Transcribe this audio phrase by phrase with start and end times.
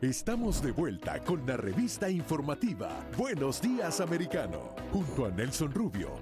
[0.00, 6.20] Estamos de vuelta con la revista informativa Buenos Días Americano, junto a Nelson Rubio,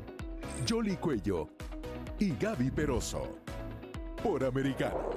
[0.67, 1.51] Jolly Cuello
[2.19, 3.39] y Gaby Peroso,
[4.23, 5.11] por Americano.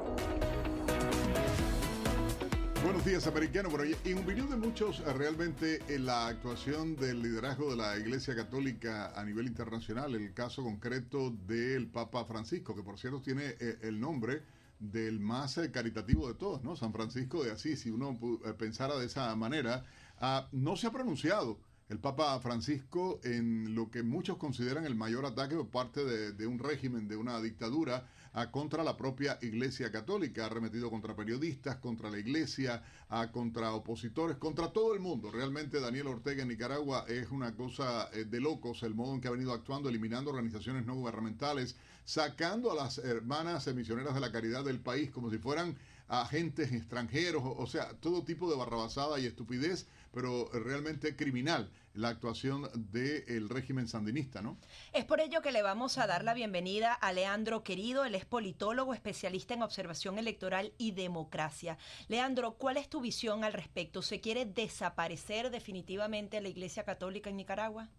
[2.84, 3.70] Buenos días, americano.
[3.70, 8.36] Bueno, en opinión de muchos, eh, realmente en la actuación del liderazgo de la Iglesia
[8.36, 13.78] Católica a nivel internacional, el caso concreto del Papa Francisco, que por cierto tiene eh,
[13.84, 14.42] el nombre
[14.80, 16.76] del más eh, caritativo de todos, ¿no?
[16.76, 19.86] San Francisco de Asís, si uno eh, pensara de esa manera,
[20.20, 21.60] ah, no se ha pronunciado
[21.90, 26.60] el Papa Francisco en lo que muchos consideran el mayor ataque por parte de, un
[26.60, 30.44] régimen, de una dictadura, a, contra la propia Iglesia Católica.
[30.44, 35.32] Ha arremetido contra periodistas, contra la Iglesia, a, contra opositores, contra todo el mundo.
[35.32, 39.28] Realmente Daniel Ortega en Nicaragua es una cosa eh, de locos el modo en que
[39.28, 44.64] ha venido actuando, eliminando organizaciones no gubernamentales, sacando a las hermanas misioneras de la caridad
[44.64, 45.78] del país como si fueran
[46.08, 51.70] agentes extranjeros, o sea, todo tipo de barrabasada y estupidez, pero realmente criminal
[52.00, 54.58] la actuación del régimen sandinista, ¿no?
[54.94, 58.26] Es por ello que le vamos a dar la bienvenida a Leandro Querido, él es
[58.26, 61.78] politólogo, especialista en observación electoral y democracia.
[62.08, 64.02] Leandro, ¿cuál es tu visión al respecto?
[64.02, 67.90] ¿Se quiere desaparecer definitivamente la Iglesia Católica en Nicaragua?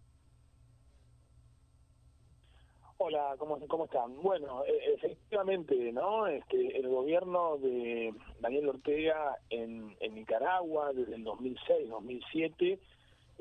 [2.97, 4.21] Hola, ¿cómo, cómo están?
[4.21, 6.27] Bueno, e, efectivamente, ¿no?
[6.27, 12.79] Este, el gobierno de Daniel Ortega en, Nicaragua desde el 2006-2007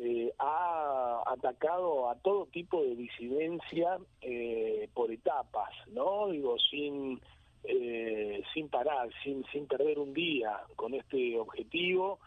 [0.03, 6.29] eh, ha atacado a todo tipo de disidencia eh, por etapas, ¿no?
[6.29, 7.21] Digo, sin
[7.65, 12.19] eh, sin parar, sin sin perder un día con este objetivo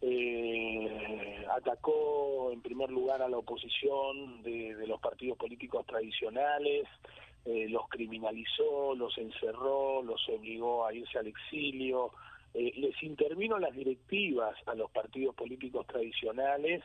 [0.00, 6.88] eh, atacó en primer lugar a la oposición de, los partidos políticos tradicionales,
[7.44, 12.12] eh, los criminalizó, los encerró, los obligó a irse al exilio,
[12.54, 16.82] les intervino las directivas a los partidos políticos tradicionales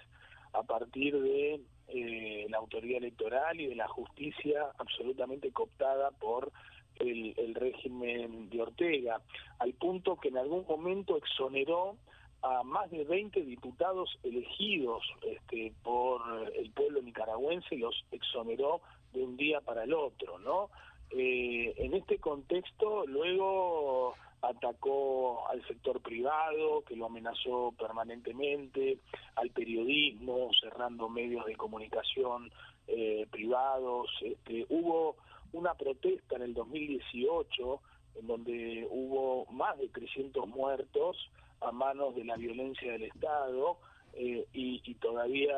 [0.58, 6.52] a partir de eh, la autoridad electoral y de la justicia absolutamente cooptada por
[6.96, 9.22] el, el régimen de Ortega,
[9.60, 11.98] al punto que en algún momento exoneró
[12.42, 16.22] a más de 20 diputados elegidos este, por
[16.56, 18.82] el pueblo nicaragüense y los exoneró
[19.14, 20.70] de un día para el otro, ¿no?
[21.12, 24.16] Eh, en este contexto, luego
[24.50, 29.00] atacó al sector privado, que lo amenazó permanentemente,
[29.36, 32.52] al periodismo, cerrando medios de comunicación
[32.88, 34.10] eh, privados.
[34.22, 35.16] Este, hubo
[35.54, 37.82] una protesta en el 2018
[38.20, 41.30] en donde hubo más de 300 muertos,
[41.62, 43.78] a manos de la violencia del Estado
[44.14, 45.56] eh, y, todavía,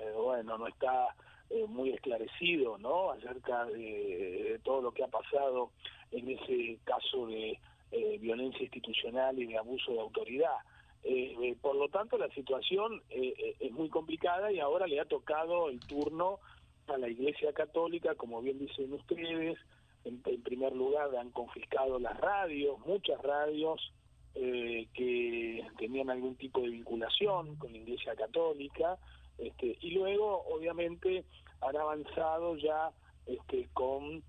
[0.00, 1.14] eh, bueno, no está
[1.50, 3.10] eh, muy esclarecido, ¿no?
[3.10, 5.70] Acerca de, todo lo que ha pasado
[6.10, 7.58] en ese caso de
[8.20, 10.56] violencia institucional y de abuso de autoridad.
[11.60, 16.40] por lo tanto, la situación es muy complicada y ahora le ha tocado el turno
[16.88, 19.58] a la Iglesia Católica, como bien dicen ustedes.
[20.04, 23.92] En, primer lugar, han confiscado las radios, muchas radios,
[24.34, 28.98] eh, que tenían algún tipo de vinculación con la Iglesia Católica,
[29.38, 31.24] este, y luego, obviamente,
[31.60, 32.90] han avanzado ya
[33.26, 34.24] este, con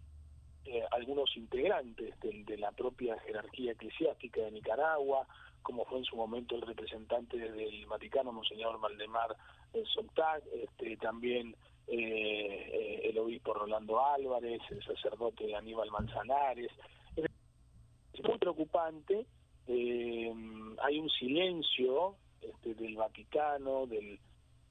[0.66, 5.28] eh, algunos integrantes de, la propia jerarquía eclesiástica de Nicaragua,
[5.62, 9.35] como fue en su momento el representante del Vaticano, Monseñor Maldemar
[9.94, 11.56] Sontag, este, también
[11.88, 16.72] eh, el obispo Rolando Álvarez, el sacerdote Aníbal Manzanares.
[17.16, 19.25] Es muy preocupante
[19.68, 20.34] eh,
[20.81, 24.19] hay un silencio este, del Vaticano, del,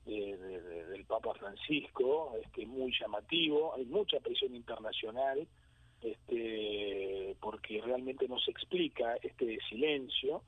[0.05, 5.47] del Papa Francisco, este, muy llamativo, hay mucha presión internacional,
[6.03, 10.43] este, porque realmente no se explica este silencio,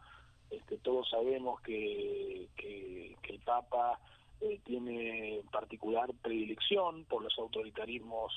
[0.51, 3.99] este, todos sabemos que, que, el Papa
[4.41, 8.33] eh, tiene particular predilección por los autoritarismos,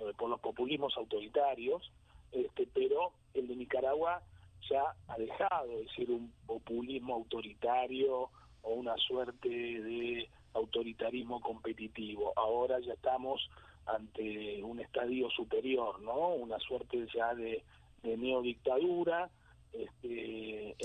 [0.00, 1.92] eh, por los populismos autoritarios,
[2.32, 4.22] este, pero el de Nicaragua
[4.68, 8.30] ya ha dejado de ser un populismo autoritario
[8.62, 12.32] o una suerte de autoritarismo competitivo.
[12.36, 13.48] Ahora ya estamos
[13.86, 16.28] ante un estadio superior, ¿no?
[16.28, 17.62] Una suerte ya de,
[18.02, 19.30] neodictadura
[19.72, 20.76] este,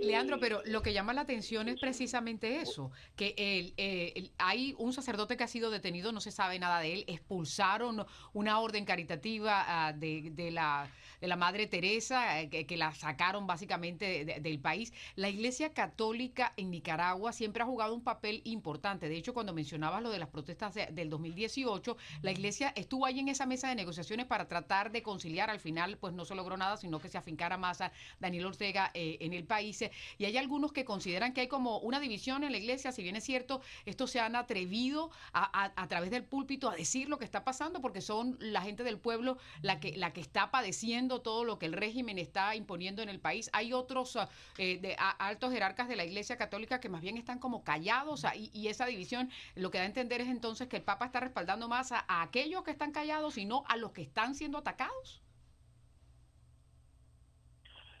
[0.00, 5.36] Leandro, pero lo que llama la atención es precisamente eso, que eh, hay un sacerdote
[5.36, 9.92] que ha sido detenido, no se sabe nada de él, expulsaron una orden caritativa ah,
[9.92, 14.92] de, la, de la Madre Teresa, eh, que, la sacaron básicamente del país.
[15.14, 19.08] La Iglesia Católica en Nicaragua siempre ha jugado un papel importante.
[19.08, 23.28] De hecho, cuando mencionabas lo de las protestas del 2018, la Iglesia estuvo ahí en
[23.28, 25.50] esa mesa de negociaciones para tratar de conciliar.
[25.50, 28.90] Al final, pues no se logró nada, sino que se afincara más a Daniel Ortega
[28.94, 29.84] en el país.
[30.18, 33.16] Y hay algunos que consideran que hay como una división en la iglesia, si bien
[33.16, 37.44] es cierto, estos se han atrevido a, través del púlpito a decir lo que está
[37.44, 41.58] pasando, porque son la gente del pueblo la que, la que está padeciendo todo lo
[41.58, 43.50] que el régimen está imponiendo en el país.
[43.52, 44.18] Hay otros
[44.56, 48.68] de, altos jerarcas de la iglesia católica que más bien están como callados y, y,
[48.68, 51.92] esa división lo que da a entender es entonces que el Papa está respaldando más
[51.92, 55.23] a, aquellos que están callados y no a los que están siendo atacados.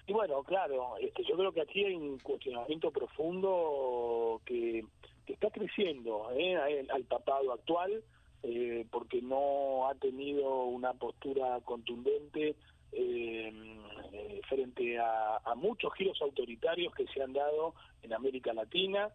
[0.06, 4.84] Y bueno, claro, este, yo creo que aquí hay un cuestionamiento profundo que,
[5.26, 6.56] está creciendo ¿eh?
[6.56, 8.02] al, papado actual,
[8.42, 12.54] eh, porque no ha tenido una postura contundente
[12.92, 19.08] eh, frente a, muchos giros autoritarios que se han dado en América Latina.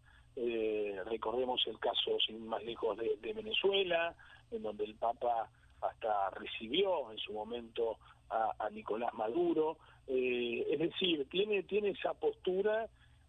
[1.06, 4.16] recordemos el caso, sin más lejos, de Venezuela,
[4.50, 5.50] en donde el Papa
[5.82, 7.98] hasta recibió en su momento
[8.30, 9.78] a, Nicolás Maduro.
[10.08, 12.88] Eh, es decir, tiene, tiene esa postura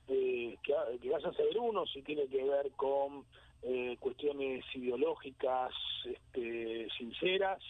[0.09, 3.25] eh, que, que vas a saber uno si tiene que ver con
[3.63, 5.73] eh, cuestiones ideológicas
[6.05, 7.63] este, sinceras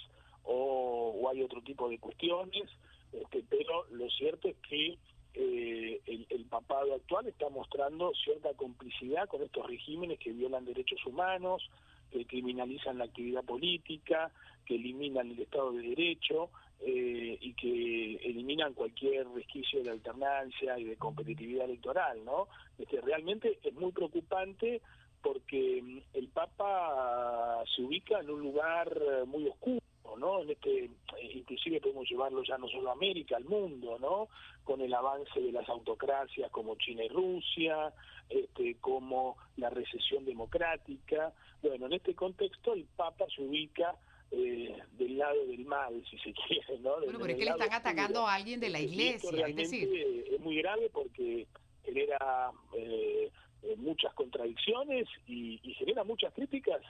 [0.45, 2.69] o, hay otro tipo de cuestiones,
[3.13, 4.99] este, pero lo cierto es que
[5.35, 11.71] el, el, papado actual está mostrando cierta complicidad con estos regímenes que violan derechos humanos,
[12.11, 14.31] que criminalizan la actividad política,
[14.65, 20.85] que eliminan el Estado de Derecho eh, y que eliminan cualquier resquicio de alternancia y
[20.85, 22.49] de competitividad electoral, ¿no?
[22.79, 24.81] Este, realmente es muy preocupante
[25.23, 28.91] porque mm, el Papa se ubica en un lugar
[29.27, 29.80] muy oscuro,
[30.17, 30.43] ¿no?
[30.43, 30.91] En este, eh,
[31.35, 34.29] inclusive podemos llevarlo ya no solo a América, al mundo, ¿no?
[34.65, 37.93] Con el avance de las autocracias como China y Rusia,
[38.29, 41.33] este, como la recesión democrática.
[41.63, 43.95] Bueno, en este contexto el Papa se ubica
[44.31, 46.97] eh, del lado del mal, si se quiere, ¿no?
[47.01, 49.89] Bueno, pero es que le están atacando a alguien de la iglesia, es decir.
[50.33, 51.47] Es muy grave porque
[51.85, 53.31] genera eh,
[53.77, 56.81] muchas contradicciones y genera muchas críticas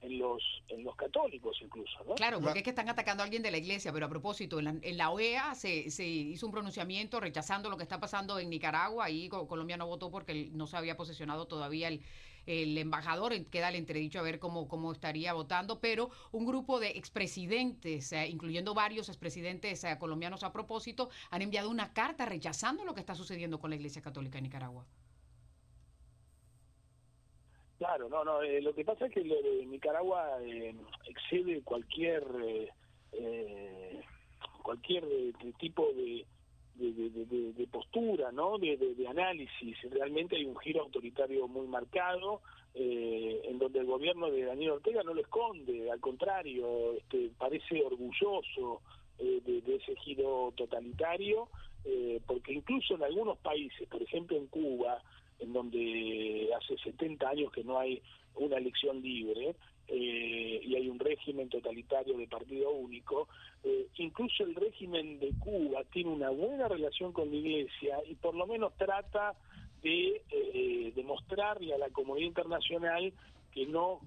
[0.00, 2.14] en los en los católicos incluso, ¿no?
[2.14, 4.96] Claro, porque es que están atacando a alguien de la iglesia, pero a propósito, en
[4.96, 9.28] la, OEA se, se, hizo un pronunciamiento rechazando lo que está pasando en Nicaragua, y
[9.28, 12.02] Colombia no votó porque no se había posesionado todavía el,
[12.46, 16.90] el embajador, queda el entredicho a ver cómo, cómo estaría votando, pero un grupo de
[16.90, 22.94] expresidentes, eh, incluyendo varios expresidentes eh, colombianos a propósito, han enviado una carta rechazando lo
[22.94, 24.86] que está sucediendo con la Iglesia Católica en Nicaragua.
[27.78, 28.42] Claro, no, no.
[28.42, 30.74] Eh, lo que pasa es que lo de Nicaragua eh,
[31.06, 32.24] excede cualquier
[33.12, 34.00] eh,
[34.62, 35.04] cualquier
[35.58, 36.24] tipo de,
[36.74, 38.58] de, postura, ¿no?
[38.58, 39.76] De, análisis.
[39.90, 42.40] Realmente hay un giro autoritario muy marcado,
[42.74, 48.82] en donde el gobierno de Daniel Ortega no lo esconde, al contrario, este, parece orgulloso
[49.18, 51.48] de, ese giro totalitario,
[52.26, 55.00] porque incluso en algunos países, por ejemplo en Cuba,
[55.46, 58.02] en donde hace 70 años que no hay
[58.34, 59.54] una elección libre
[59.88, 63.28] eh, y hay un régimen totalitario de partido único,
[63.62, 68.34] eh, incluso el régimen de Cuba tiene una buena relación con la Iglesia y por
[68.34, 69.34] lo menos trata
[69.82, 73.12] de eh, demostrarle a la comunidad internacional
[73.52, 74.00] que no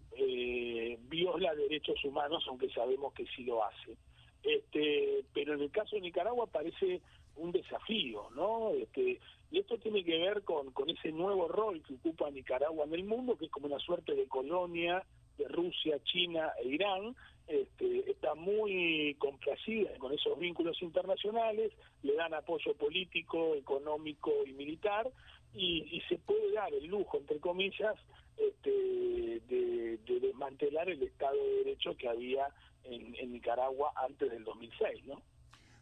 [1.10, 3.98] viola derechos humanos, aunque sabemos que sí lo hace.
[4.44, 7.02] Este, pero en el caso de Nicaragua parece
[7.36, 8.72] un desafío, ¿no?
[8.72, 9.20] Este,
[9.52, 13.04] y esto tiene que ver con, con ese nuevo rol que ocupa Nicaragua en el
[13.04, 15.04] mundo, que es como una suerte de colonia
[15.38, 17.16] de Rusia, China e Irán,
[17.48, 21.72] este, está muy complacida con esos vínculos internacionales,
[22.04, 25.10] le dan apoyo político, económico y militar,
[25.56, 27.96] y, se puede dar el lujo, entre comillas,
[28.40, 32.48] este, de, desmantelar el Estado de Derecho que había
[32.84, 35.22] en, Nicaragua antes del 2006, ¿no?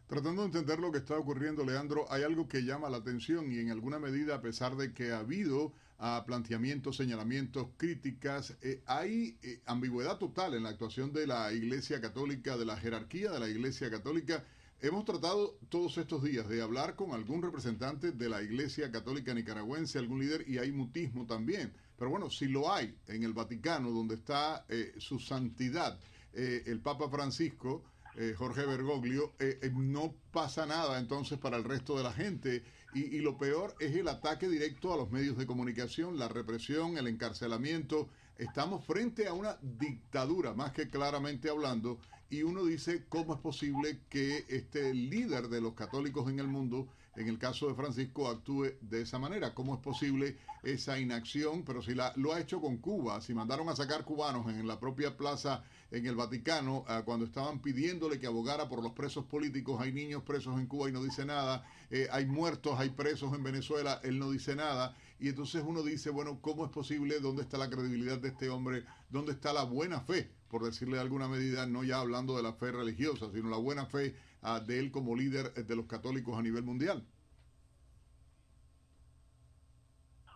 [0.06, 3.58] Tratando de entender lo que está ocurriendo, Leandro, hay algo que llama la atención y
[3.58, 9.36] en alguna medida, a pesar de que ha habido ah, planteamientos, señalamientos, críticas, eh, hay
[9.42, 13.48] eh, ambigüedad total en la actuación de la Iglesia Católica, de la jerarquía de la
[13.48, 14.44] Iglesia Católica.
[14.80, 19.98] Hemos tratado todos estos días de hablar con algún representante de la Iglesia Católica nicaragüense,
[19.98, 21.72] algún líder, y hay mutismo también.
[21.98, 25.98] Pero bueno, si lo hay en el Vaticano, donde está eh, su santidad,
[26.32, 27.82] el Papa Francisco,
[28.20, 32.64] eh, Jorge Bergoglio, eh, eh, no pasa nada entonces para el resto de la gente.
[32.92, 37.06] Y, lo peor es el ataque directo a los medios de comunicación, la represión, el
[37.06, 38.08] encarcelamiento.
[38.36, 44.00] Estamos frente a una dictadura, más que claramente hablando, y uno dice cómo es posible
[44.08, 48.74] que este líder de los católicos en el mundo en el caso de Francisco actúe
[48.80, 49.52] de esa manera.
[49.52, 51.64] ¿Cómo es posible esa inacción?
[51.64, 54.78] Pero si la, lo ha hecho con Cuba, si mandaron a sacar cubanos en la
[54.78, 59.80] propia plaza en el Vaticano, ah, cuando estaban pidiéndole que abogara por los presos políticos,
[59.80, 63.42] hay niños presos en Cuba y no dice nada, eh, hay muertos, hay presos en
[63.42, 64.94] Venezuela, él no dice nada.
[65.18, 67.18] Y entonces uno dice, bueno, ¿cómo es posible?
[67.18, 68.84] ¿Dónde está la credibilidad de este hombre?
[69.08, 70.30] ¿Dónde está la buena fe?
[70.48, 73.86] Por decirle de alguna medida, no ya hablando de la fe religiosa, sino la buena
[73.86, 77.04] fe ah, de él como líder de los católicos a nivel mundial.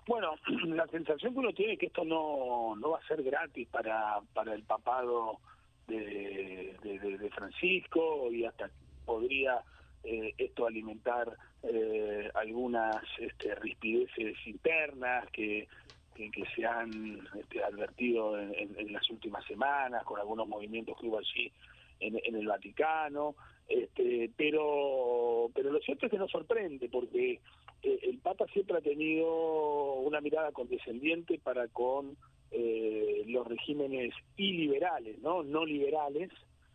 [0.06, 0.34] Bueno,
[0.66, 4.20] la sensación que uno tiene es que esto no, no va a ser gratis para,
[4.32, 5.38] para el papado
[5.86, 8.70] de, de, Francisco y hasta
[9.04, 9.62] podría
[10.04, 15.68] eh, esto alimentar eh, algunas este, rispideces internas que,
[16.14, 21.52] que, se han este, advertido en, las últimas semanas con algunos movimientos que hubo allí
[22.00, 23.36] en, el Vaticano,
[23.68, 27.40] este, pero, pero lo cierto es que nos sorprende porque
[27.82, 32.16] eh, el Papa siempre ha tenido una mirada condescendiente para con
[32.50, 36.30] eh, los regímenes iliberales, no, no liberales,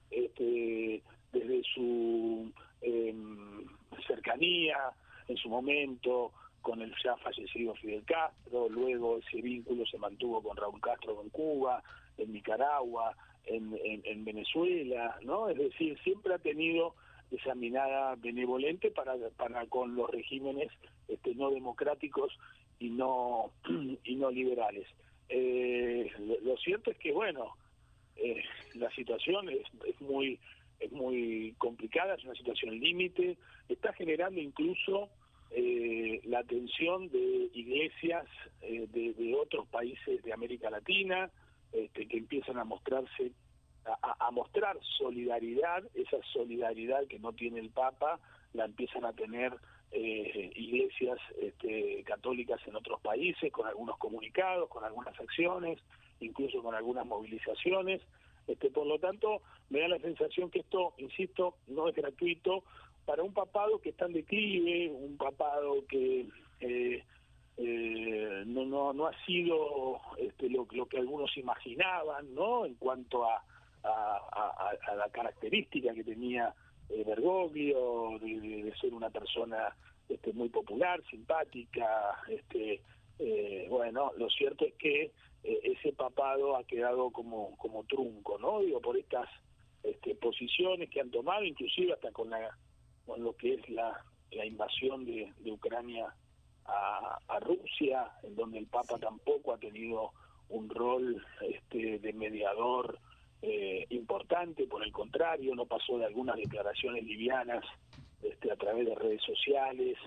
[0.10, 2.52] este, desde su
[2.82, 3.66] em,
[4.08, 4.78] cercanía
[5.28, 6.32] en su momento
[6.68, 11.30] con el ya fallecido Fidel Castro, luego ese vínculo se mantuvo con Raúl Castro en
[11.30, 11.82] Cuba,
[12.18, 15.48] en Nicaragua, en, en Venezuela, ¿no?
[15.48, 16.94] Es decir, siempre ha tenido
[17.32, 20.70] esa mirada benevolente para, para con los regímenes
[21.08, 22.38] este, no democráticos
[22.80, 23.52] y no
[24.04, 24.90] y no liberales.
[25.30, 26.12] Eh,
[26.44, 27.56] lo, cierto es que bueno,
[28.18, 28.44] eh,
[28.74, 30.38] la situación es, es muy
[30.82, 33.38] es muy complicada, es una situación límite,
[33.70, 35.10] está generando incluso
[35.52, 38.26] eh, la atención de iglesias
[38.62, 41.32] de, de, otros países de América Latina
[41.72, 43.32] este, que empiezan a mostrarse
[44.02, 48.20] a, mostrar solidaridad, esa solidaridad que no tiene el Papa,
[48.54, 49.54] la empiezan a tener
[49.92, 55.80] eh, iglesias este, católicas en otros países, con algunos comunicados, con algunas acciones,
[56.20, 58.02] incluso con algunas movilizaciones.
[58.48, 62.64] Este, por lo tanto, me da la sensación que esto, insisto, no es gratuito
[63.08, 66.28] para un papado que está en declive, un papado que
[66.60, 67.04] eh,
[67.58, 72.68] eh, no, no, no ha sido este, lo, que algunos imaginaban, ¿no?
[72.68, 73.42] En cuanto a
[73.84, 76.54] a, la característica que tenía
[76.90, 79.76] eh, Bergoglio, de, ser una persona
[80.10, 82.82] este, muy popular, simpática, este,
[83.20, 85.12] eh, bueno, lo cierto es que
[85.44, 88.62] eh, ese papado ha quedado como, como trunco, ¿no?
[88.62, 89.30] Digo, por estas
[89.84, 92.58] este, posiciones que han tomado, inclusive hasta con, la,
[93.08, 96.14] con lo que es la, la invasión de, de Ucrania
[96.66, 100.12] a, a, Rusia, en donde el Papa tampoco ha tenido
[100.50, 103.00] un rol este, de mediador
[103.42, 107.64] eh, importante, por el contrario, no pasó de algunas declaraciones livianas
[108.22, 109.98] este, a través de redes sociales,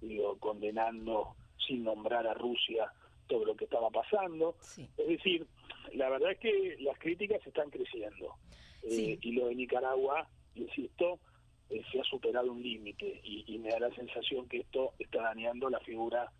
[0.00, 1.34] digo, condenando
[1.66, 2.92] sin nombrar a Rusia
[3.26, 4.54] todo lo que estaba pasando.
[4.96, 5.46] Es decir,
[5.94, 8.36] la verdad es que las críticas están creciendo.
[8.84, 11.18] Eh, y lo de Nicaragua, insisto,
[11.70, 15.22] eh, se ha superado un límite y, y, me da la sensación que esto está
[15.22, 16.30] dañando la figura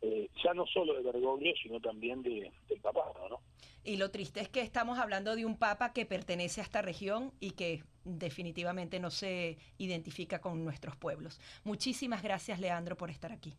[0.00, 3.40] eh, ya no solo de Bergoglio, sino también de, del papado, ¿no?
[3.82, 7.32] Y lo triste es que estamos hablando de un papa que pertenece a esta región
[7.40, 11.40] y que definitivamente no se identifica con nuestros pueblos.
[11.64, 13.54] Muchísimas gracias, Leandro, por estar aquí.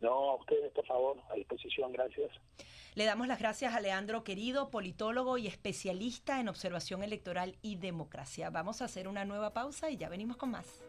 [0.00, 2.30] No, a ustedes, por favor, a disposición, gracias.
[2.94, 8.50] Le damos las gracias a Leandro Querido, politólogo y especialista en observación electoral y democracia.
[8.50, 10.82] Vamos a hacer una nueva pausa y ya venimos con más.